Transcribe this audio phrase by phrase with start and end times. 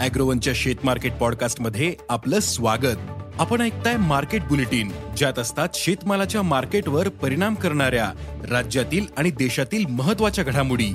[0.00, 2.96] अॅग्रोवनच्या शेत मार्केट पॉडकास्टमध्ये आपलं स्वागत.
[3.38, 8.12] आपण ऐकताय मार्केट बुलेटिन ज्यात असतात शेतमालाच्या मार्केटवर परिणाम करणाऱ्या
[8.50, 10.92] राज्यातील आणि देशातील महत्त्वाच्या घडामोडी.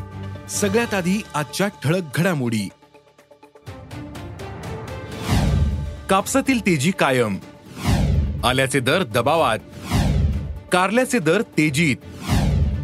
[0.49, 2.69] सगळ्यात आधी आजच्या ठळक घडामोडी.
[6.09, 7.37] कापसातील तेजी कायम.
[8.43, 9.59] आल्याचे दर दबावात.
[10.71, 11.97] कारल्याचे दर तेजीत.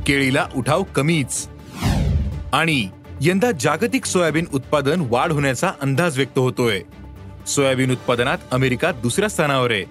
[0.07, 1.47] केळीला उठाव कमीच.
[2.53, 2.89] आणि
[3.23, 6.81] यंदा जागतिक सोयाबीन उत्पादन वाढ होण्याचा अंदाज व्यक्त होतोय.
[7.47, 9.85] सोयाबीन उत्पादनात अमेरिका दुसऱ्या स्थानावर आहे.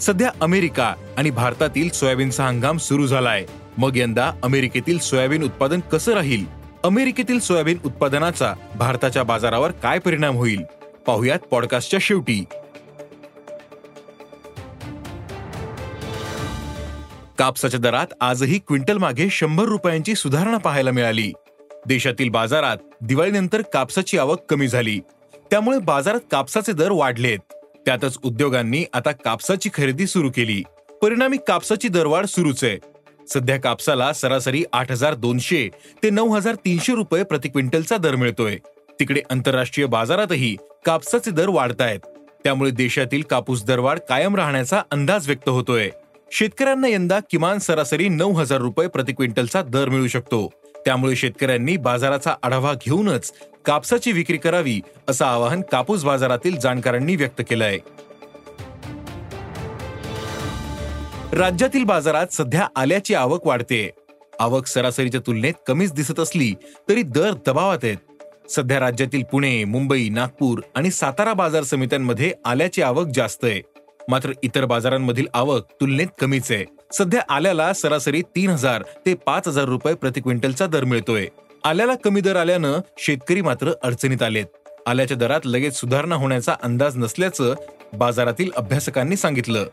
[0.00, 3.46] सध्या अमेरिका आणि भारतातील सोयाबीनचा हंगाम सुरू झालाय.
[3.78, 6.44] मग यंदा अमेरिकेतील सोयाबीन उत्पादन कसं राहील?
[6.84, 10.62] अमेरिकेतील सोयाबीन उत्पादनाचा भारताच्या बाजारावर काय परिणाम होईल?
[11.06, 12.44] पाहुयात पॉडकास्टच्या शेवटी.
[17.38, 21.32] कापसाच्या दरात आजही क्विंटल मागे शंभर रुपयांची सुधारणा पाहायला मिळाली.
[21.86, 25.00] देशातील बाजारात दिवाळीनंतर कापसाची आवक कमी झाली.
[25.50, 27.38] त्यामुळे बाजारात कापसाचे दर वाढलेत.
[27.86, 30.62] त्यातच उद्योगांनी आता कापसाची खरेदी सुरू केली.
[31.02, 32.78] परिणामी कापसाची दरवाढ सुरूच आहे.
[33.28, 35.68] सध्या कापसाला सरासरी आठ हजार दोनशे
[36.02, 38.56] ते नऊ हजार तीनशे रुपये प्रति क्विंटलचा दर मिळतोय.
[39.00, 42.00] तिकडे आंतरराष्ट्रीय बाजारातही कापसाचे दर वाढतायत.
[42.44, 45.90] त्यामुळे देशातील कापूस दरवाढ कायम राहण्याचा अंदाज व्यक्त होतोय.
[46.32, 50.50] शेतकऱ्यांना यंदा किमान सरासरी नऊ हजार रुपये प्रति क्विंटलचा दर मिळू शकतो.
[50.86, 53.32] त्यामुळे शेतकऱ्यांनी बाजाराचा आढावा घेऊनच
[53.64, 57.78] कापसाची विक्री करावी असं आवाहन कापूस बाजारातील जाणकारांनी व्यक्त केलं आहे
[61.32, 63.90] राज्यातील बाजारात सध्या आल्याची आवक वाढते.
[64.40, 66.54] आवक सरासरीच्या तुलनेत कमीच दिसत असली
[66.88, 67.96] तरी दर दबावात आहेत.
[68.50, 73.60] सध्या राज्यातील पुणे मुंबई नागपूर आणि सातारा बाजार समित्यांमध्ये आल्याची आवक जास्त आहे.
[74.08, 76.75] मात्र इतर बाजारांमधील आवक तुलनेत कमीच आहे.
[76.92, 81.26] सध्या आल्याला सरासरी तीन हजार ते पाच हजार रुपये प्रति क्विंटलचा दर मिळतोय.
[81.64, 84.44] आल्याला कमी दर आल्यानं शेतकरी मात्र अडचणीत आलेत.
[84.86, 87.54] आल्याच्या दरात लगेच सुधारणा होण्याचा अंदाज नसल्याचं
[87.92, 89.64] बाजारातील अभ्यासकांनी सांगितलं.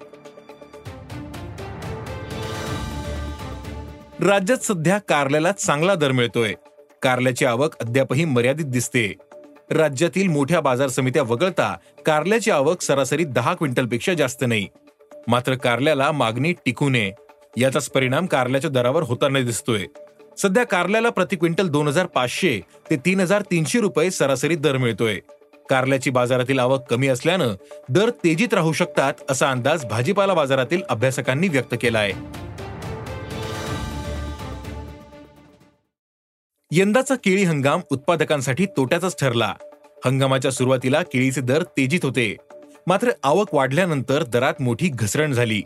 [4.19, 6.53] राज्यात सध्या कारल्याला चांगला दर मिळतोय.
[7.01, 9.15] कारल्याची आवक अद्यापही मर्यादित दिसते.
[9.71, 14.67] राज्यातील मोठ्या बाजार समित्या वगळता कारल्याची आवक सरासरी दहा क्विंटलपेक्षा जास्त नाही.
[15.27, 17.11] मात्र कारल्याला मागणी टिकू नये.
[17.57, 19.85] याचाच परिणाम कारल्याच्या दरावर होताना दिसतोय.
[20.37, 25.19] सध्या कारल्याला प्रति क्विंटल दोन हजार पाचशे ते तीन हजार तीनशे रुपये सरासरी दर मिळतोय.
[25.69, 27.53] कारल्याची बाजारातील आवक कमी असल्यानं
[27.89, 32.13] दर तेजीत राहू शकतात असा अंदाज भाजीपाला बाजारातील अभ्यासकांनी व्यक्त केला आहे
[36.71, 39.53] यंदाचा केळी हंगाम उत्पादकांसाठी तोट्याचाच ठरला.
[40.05, 42.35] हंगामाच्या सुरुवातीला केळीचे दर तेजीत होते.
[42.87, 45.61] मात्र आवक वाढल्यानंतर दरात मोठी घसरण झाली.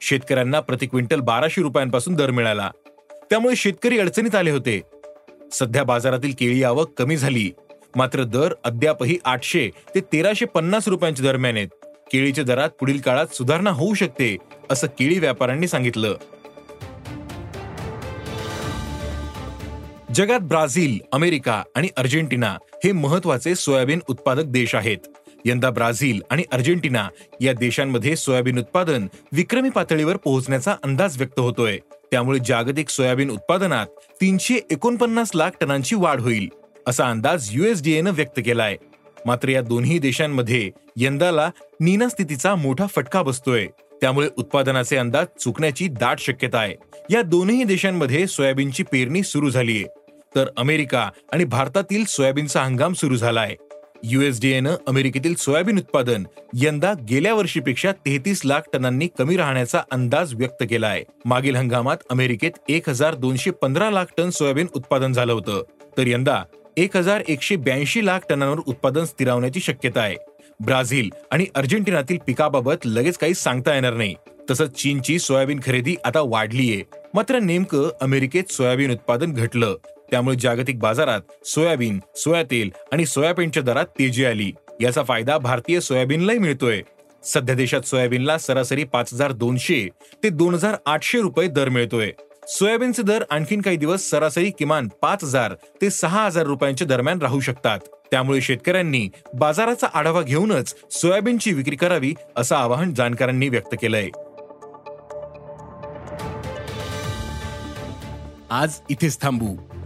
[0.00, 2.70] शेतकऱ्यांना प्रति क्विंटल बाराशे रुपयांपासून दर मिळाला.
[3.30, 4.80] त्यामुळे शेतकरी अडचणीत आले होते.
[5.52, 7.50] सध्या बाजारातील केळी आवक कमी झाली.
[7.96, 11.68] मात्र दर अद्यापही आठशे ते तेराशे पन्नास रुपयांच्या दरम्यान आहेत.
[12.12, 14.36] केळीच्या दरात पुढील काळात सुधारणा होऊ शकते
[14.70, 16.14] असं केळी व्यापाऱ्यांनी सांगितलं.
[20.14, 24.98] जगात ब्राझील अमेरिका आणि अर्जेंटिना हे महत्त्वाचे सोयाबीन उत्पादक देश आहेत.
[25.46, 27.08] यंदा ब्राझील आणि अर्जेंटिना
[27.40, 31.78] या देशांमध्ये सोयाबीन उत्पादन विक्रमी पातळीवर पोहोचण्याचा अंदाज व्यक्त होतोय.
[32.10, 33.86] त्यामुळे जागतिक सोयाबीन उत्पादनात
[34.20, 36.48] तीनशे एकोणपन्नास लाख टनांची वाढ होईल
[36.86, 38.76] असा अंदाज युएसडीएनं व्यक्त केलाय.
[39.26, 43.66] मात्र या दोन्ही देशांमध्ये यंदाला नीना स्थितीचा मोठा फटका बसतोय.
[44.00, 46.74] त्यामुळे उत्पादनाचे अंदाज चुकण्याची दाट शक्यता आहे.
[47.10, 49.84] या दोन्ही देशांमध्ये सोयाबीनची पेरणी सुरू झालीय.
[50.34, 53.54] तर अमेरिका आणि भारतातील सोयाबीनचा हंगाम सुरू झालाय.
[54.04, 60.86] युएसडीएनं अमेरिकेतील सोयाबीन उत्पादन यंदा गेल्या वर्षीपेक्षा तेहतीस लाख टनांनी कमी राहण्याचा अंदाज व्यक्त केला
[60.86, 65.62] आहे मागील हंगामात अमेरिकेत एक हजार दोनशे पंधरा लाख टन सोयाबीन उत्पादन झालं होतं.
[65.98, 66.42] तर यंदा
[66.76, 70.16] एक हजार एकशे ब्याऐंशी लाख टनांवर उत्पादन स्थिरावण्याची शक्यता आहे.
[70.60, 74.14] ब्राझील आणि अर्जेंटिनातील पिकाबाबत लगेच काही सांगता येणार नाही.
[74.50, 76.82] तसंच चीनची सोयाबीन खरेदी आता वाढलीये.
[77.14, 79.74] मात्र नेमकं अमेरिकेत सोयाबीन उत्पादन घटलं.
[80.10, 84.52] त्यामुळे जागतिक बाजारात सोयाबीन सोया तेल आणि सोयाबीनच्या दरात तेजी आली.
[84.80, 86.82] याचा फायदा भारतीय सोयाबीनलाही मिळतोय.
[87.24, 89.88] सध्या देशात सोयाबीनला सरासरी पाच हजार दोनशे
[90.22, 92.10] ते दोन हजार आठशे रुपये दर मिळतोय.
[92.48, 97.40] सोयाबीनचे दर आणखीन काही दिवस सरासरी किमान पाच हजार ते सहा हजार रुपयांच्या दरम्यान राहू
[97.40, 97.78] शकतात.
[98.10, 104.08] त्यामुळे शेतकऱ्यांनी बाजाराचा आढावा घेऊनच सोयाबीनची विक्री करावी असं आवाहन जाणकारांनी व्यक्त केलंय.
[108.50, 109.75] आज इथेच थांबू.